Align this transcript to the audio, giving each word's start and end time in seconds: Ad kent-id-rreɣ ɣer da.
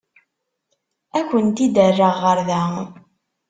Ad 1.17 1.25
kent-id-rreɣ 1.29 2.15
ɣer 2.23 2.37
da. 2.47 2.61